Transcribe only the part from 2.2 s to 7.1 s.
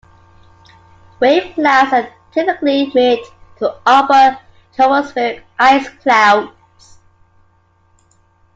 typically mid- to upper-tropospheric ice clouds.